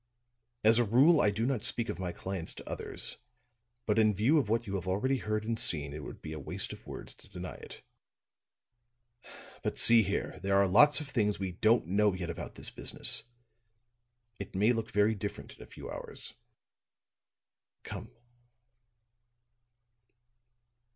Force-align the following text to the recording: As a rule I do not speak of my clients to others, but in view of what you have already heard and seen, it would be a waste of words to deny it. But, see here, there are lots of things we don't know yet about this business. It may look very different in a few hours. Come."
As 0.63 0.79
a 0.79 0.83
rule 0.83 1.21
I 1.21 1.29
do 1.29 1.45
not 1.45 1.63
speak 1.63 1.87
of 1.87 1.99
my 1.99 2.11
clients 2.11 2.55
to 2.55 2.67
others, 2.67 3.17
but 3.85 3.99
in 3.99 4.15
view 4.15 4.39
of 4.39 4.49
what 4.49 4.65
you 4.65 4.73
have 4.73 4.87
already 4.87 5.17
heard 5.17 5.45
and 5.45 5.59
seen, 5.59 5.93
it 5.93 6.03
would 6.03 6.23
be 6.23 6.33
a 6.33 6.39
waste 6.39 6.73
of 6.73 6.87
words 6.87 7.13
to 7.13 7.29
deny 7.29 7.53
it. 7.53 7.83
But, 9.61 9.77
see 9.77 10.01
here, 10.01 10.39
there 10.41 10.55
are 10.55 10.65
lots 10.67 11.01
of 11.01 11.09
things 11.09 11.37
we 11.37 11.51
don't 11.51 11.85
know 11.85 12.15
yet 12.15 12.31
about 12.31 12.55
this 12.55 12.71
business. 12.71 13.21
It 14.39 14.55
may 14.55 14.73
look 14.73 14.89
very 14.89 15.13
different 15.13 15.55
in 15.55 15.61
a 15.61 15.67
few 15.67 15.87
hours. 15.91 16.33
Come." 17.83 18.09